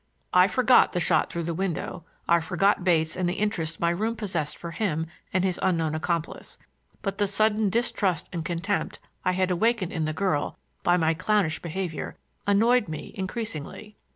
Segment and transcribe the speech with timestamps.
[0.33, 4.15] I forgot the shot through the window; I forgot Bates and the interest my room
[4.15, 6.57] possessed for him and his unknown accomplice;
[7.03, 11.61] but the sudden distrust and contempt I had awakened in the girl by my clownish
[11.61, 12.17] behavior
[12.47, 13.95] annoyed me increasingly.